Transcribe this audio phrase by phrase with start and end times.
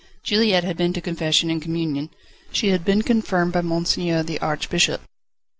[0.23, 2.09] Juliette had been to confession and communion.
[2.51, 5.01] She had been confirmed by Monseigneur, the Archbishop.